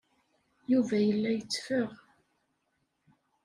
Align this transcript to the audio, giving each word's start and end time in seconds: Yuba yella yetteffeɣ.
Yuba 0.71 0.97
yella 1.05 1.29
yetteffeɣ. 1.33 1.89